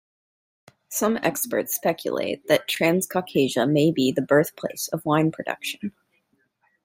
[0.89, 5.93] Some experts speculate that Transcaucasia may be the birthplace of wine production.